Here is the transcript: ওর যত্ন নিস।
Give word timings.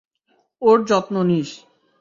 ওর 0.61 0.77
যত্ন 0.89 1.15
নিস। 1.29 1.49